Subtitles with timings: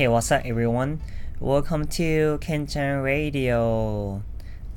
[0.00, 0.98] Hey, what's up, everyone?
[1.40, 4.22] Welcome to Kenchan Radio.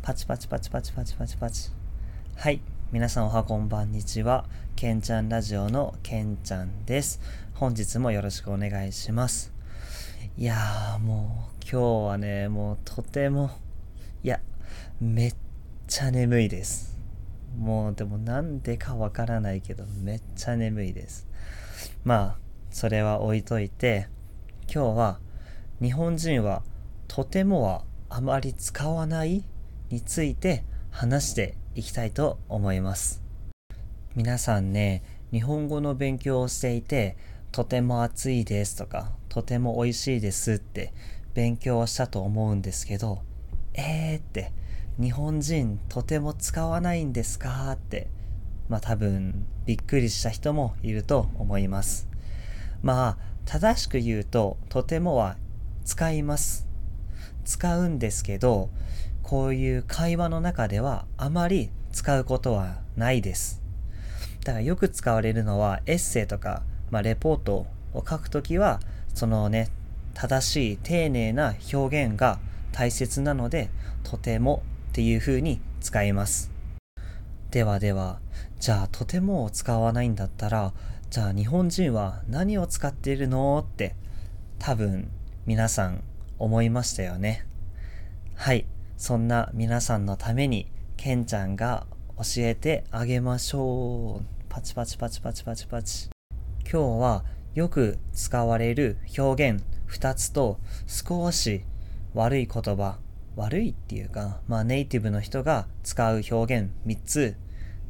[0.02, 1.70] パチパチパチパチパチパチパチ。
[2.36, 2.59] はい。
[2.91, 4.44] 皆さんおはこんばんにちは。
[4.75, 7.21] ケンちゃんラジオのケンちゃんです。
[7.54, 9.54] 本日もよろしくお願いします。
[10.38, 13.52] いやーもう今日はね、もうとても、
[14.26, 14.41] いや、
[14.99, 15.35] めっ
[15.88, 16.99] ちゃ眠いです。
[17.58, 21.30] もうでもなんでかわからないけどめっちゃ眠いです。
[22.03, 22.38] まあ、
[22.71, 24.09] それは置いといて、
[24.72, 25.20] 今日は
[25.81, 26.63] 日本人は
[27.08, 29.44] とてもはあまり使わない
[29.89, 33.22] について話していきたいと思います。
[34.16, 37.17] 皆さんね、日本語の勉強をしていて、
[37.52, 40.94] とても暑いですとか、とても美味しいですって
[41.34, 43.22] 勉強をしたと思うんですけど、
[43.73, 44.52] えーって、
[45.00, 48.08] 日本人とても使わないんですかって、
[48.69, 52.08] まあ多分びっくりした人もいると思います。
[52.84, 55.38] まあ正しく言うととてもは
[55.86, 56.67] 使います。
[57.45, 58.69] 使うんですけど、
[59.22, 63.61] こういう会話の中ではあまり使うことはないです。
[64.44, 68.80] だからよく使われるのはエッセイとか、まあ、レポートを書くときは、
[69.13, 69.69] そのね、
[70.13, 72.39] 正しい丁寧な表現が
[72.72, 73.69] 大切なので、
[74.03, 76.52] とてもっていう風に使います。
[77.52, 78.19] ではでは、
[78.59, 80.73] じゃあとてもを使わないんだったら、
[81.14, 83.64] じゃあ日本人は何を使っているの？
[83.72, 83.95] って
[84.58, 85.11] 多分
[85.45, 86.03] 皆さん
[86.39, 87.45] 思いましたよね。
[88.33, 88.66] はい、
[88.97, 91.86] そんな皆さんのためにケンちゃんが
[92.17, 94.25] 教えてあげましょう。
[94.50, 96.09] パチパチパチパチパチパチ。
[96.64, 101.64] 今日はよく使われる表現2つと少し
[102.16, 102.97] 悪い言葉
[103.36, 107.36] 悪いっていうか、まあネイティブの人が使う表現3つ、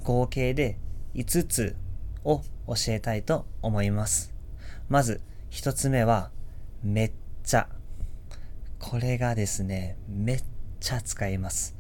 [0.04, 0.78] 合計で
[1.16, 1.78] 5つ
[2.26, 4.34] を教えたいと思います。
[4.90, 6.32] まず1つ目は、
[6.84, 7.12] めっ
[7.44, 7.70] ちゃ。
[8.80, 10.44] これがですね、めっ
[10.80, 11.76] ちゃ使います。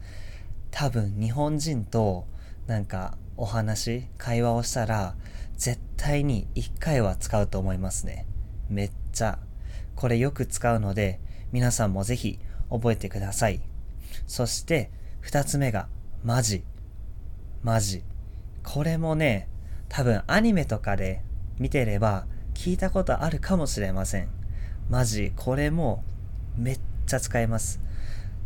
[0.71, 2.25] 多分日本人と
[2.67, 5.15] なんかお話、会話をしたら、
[5.57, 8.25] 絶対に1回は使うと思いますね。
[8.69, 9.39] めっちゃ。
[9.95, 11.19] これよく使うので、
[11.51, 12.39] 皆さんもぜひ
[12.69, 13.61] 覚えてください。
[14.27, 15.87] そして、二つ目が、
[16.23, 16.63] マジ。
[17.61, 18.03] マジ。
[18.63, 19.47] これもね、
[19.93, 21.21] 多分アニメとかで
[21.59, 24.29] 見てれば聞いたことあるかもしれません。
[24.89, 25.31] マジ。
[25.35, 26.03] これも
[26.57, 27.79] めっちゃ使えます。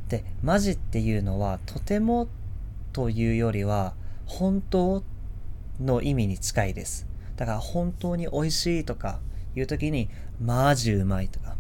[0.10, 2.28] で、マジっていうのはとても
[2.92, 3.94] というよりは
[4.26, 5.06] 本当
[5.80, 7.08] の意味に近いです。
[7.38, 9.22] だから本当に美味しいとか
[9.56, 10.10] いう時に
[10.42, 11.56] マジうまいとか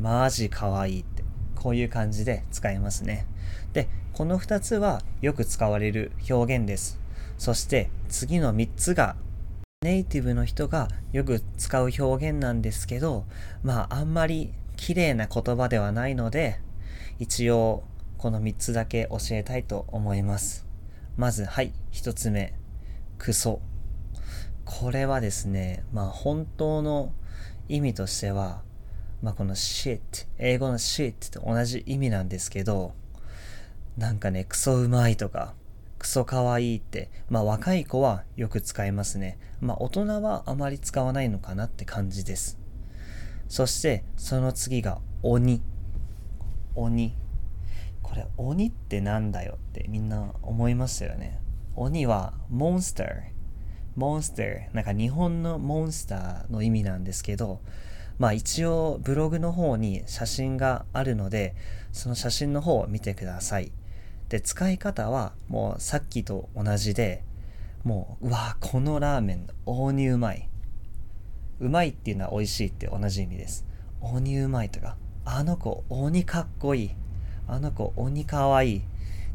[0.00, 1.22] マジ可愛いって
[1.54, 3.24] こういう感じで使いますね。
[3.72, 6.98] で、この2つはよく使われる表現です。
[7.38, 9.14] そして次の3つが
[9.80, 13.26] ネイティブの人がよく使う表現なんですけど、
[13.62, 16.58] まああんまり綺麗な言葉ではないので、
[17.20, 17.84] 一応
[18.16, 20.66] この3つだけ教えたいと思います。
[21.16, 22.54] まず、はい、1つ目。
[23.18, 23.60] クソ。
[24.64, 27.12] これはですね、まあ本当の
[27.68, 28.62] 意味としては、
[29.22, 30.00] まあこの shit、
[30.38, 32.94] 英語の shit と同じ意味なんですけど、
[33.96, 35.54] なんかね、クソうまいとか、
[35.98, 39.38] クソかわいいって、まあ若い子はよく使いますね。
[39.60, 42.58] まあ大人はあまり使わないのかなって感じです。
[43.48, 45.60] そしてその次が鬼。
[46.74, 47.14] 鬼。
[48.02, 51.40] これ鬼ってなんだよってみんな思いましたよね。
[51.74, 53.08] 鬼はモンスター。
[53.96, 54.74] モンスター。
[54.74, 57.60] なんか日本のモンスターの意味なんですけど、
[58.18, 61.54] まあ一応ブログの方に写真があるので、
[61.92, 63.72] その写真の方を見てください。
[64.28, 67.22] で、使い方はもうさっきと同じで、
[67.84, 70.48] もう、うわこのラーメン、大にうまい。
[71.60, 73.64] うまいっていうのは美味しいって同じ意味です。
[74.00, 76.90] 鬼うまいとか、あの子鬼かっこいい。
[77.46, 78.78] あの子鬼かわいい。
[78.78, 78.82] っ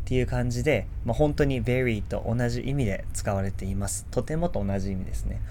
[0.06, 4.06] ていう感じで、まあ、本当に very と同じ意味で使われています。
[4.12, 5.41] とてもと同じ意味ですね。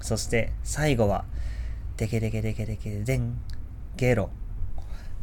[0.00, 1.24] そして最後は、
[1.96, 3.38] デケデケデケデケデン、
[3.96, 4.28] ゲロ。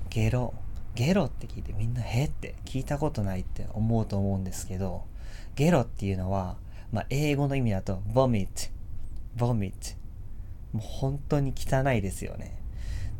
[0.09, 0.55] ゲロ。
[0.95, 5.03] ゲロって聞いてみんなへって聞いたことないって思うと思うんですけど、
[5.55, 6.57] ゲロっていうのは、
[6.91, 8.71] まあ、英語の意味だと vomit,
[9.37, 9.95] vomit。
[10.73, 12.57] もう本当に汚いですよね。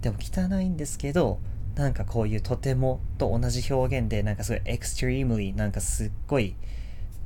[0.02, 1.40] でも汚いんですけど、
[1.76, 6.56] なんかこういうとてもと同じ表現で、なんかすごい extremely、なんかすっごい、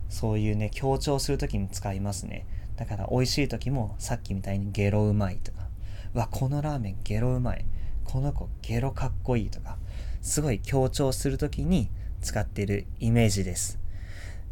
[0.10, 2.46] そういうね、強調するときに使いますね。
[2.76, 5.68] だから美味しい時もさっきみたいにゲロうまいとか、
[6.14, 7.66] わ、このラーメンゲロうまい。
[8.04, 9.78] この子ゲロかっこいいとか、
[10.25, 11.88] すごい強調するときに
[12.19, 13.77] 使っているイメージです。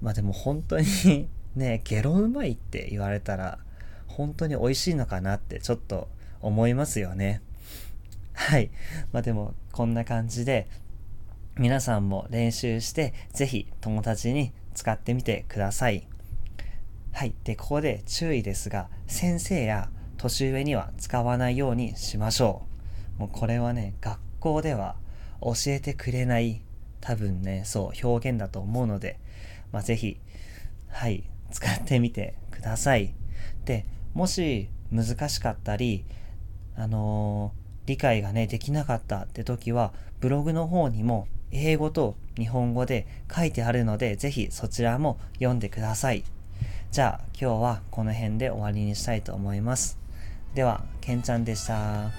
[0.03, 1.27] まあでも本当に
[1.57, 3.57] ね、ゲロうまいって言われたら、
[4.05, 6.09] 本当に美味しいのかなってちょっと
[6.41, 7.41] 思いますよね。
[8.33, 8.69] はい。
[9.11, 10.67] まあでも、こんな感じで、
[11.57, 16.07] 皆さんも練習して、ぜひ友達に使ってみてください。
[17.11, 17.33] はい。
[17.43, 22.61] で、ここで注意ですが、先生や年上には使わないようにしましょ
[23.17, 23.21] う。
[23.21, 24.97] もうこれはね、学校では
[25.43, 26.61] 教えてくれない
[27.03, 29.19] 多分ね、そう表現だと思うので、
[29.73, 30.17] まあ、ぜひ、
[30.87, 33.13] はい、使ってみてください。
[33.65, 36.05] で、もし難しかったり、
[36.77, 39.91] あのー、理解がね、できなかったって時は、
[40.21, 46.23] ブログの方にも英語と日本語で書いてあるので、ぜひそちらも読んでください。
[46.91, 49.99] じゃあ今日はこの辺で終わりにしたいと思います。
[50.55, 52.11] では、けんちゃんでした。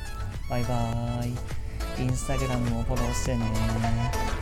[0.51, 1.64] バイバーイ。
[1.99, 4.34] インスタグラムもフォローしてね。